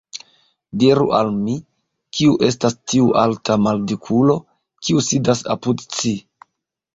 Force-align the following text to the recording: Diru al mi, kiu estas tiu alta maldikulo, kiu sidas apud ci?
Diru 0.83 1.03
al 1.17 1.27
mi, 1.41 1.57
kiu 2.19 2.33
estas 2.47 2.77
tiu 2.93 3.05
alta 3.25 3.59
maldikulo, 3.67 4.39
kiu 4.89 5.05
sidas 5.11 5.45
apud 5.59 5.87
ci? 6.01 6.17